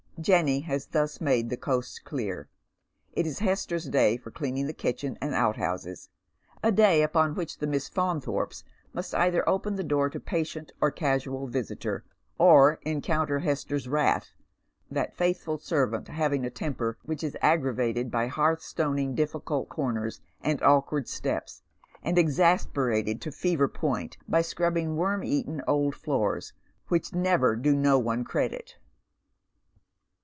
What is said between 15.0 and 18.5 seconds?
faithful servant having a temper which is aggravated by